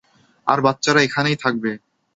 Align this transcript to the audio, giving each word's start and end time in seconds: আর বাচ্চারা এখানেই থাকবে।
আর 0.47 0.59
বাচ্চারা 0.65 0.99
এখানেই 1.03 1.37
থাকবে। 1.43 1.71